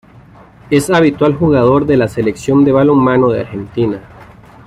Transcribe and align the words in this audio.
Es 0.71 0.89
habitual 0.89 1.35
jugador 1.35 1.85
de 1.85 1.95
la 1.95 2.07
Selección 2.07 2.65
de 2.65 2.71
Balonmano 2.71 3.29
de 3.29 3.41
Argentina. 3.41 4.01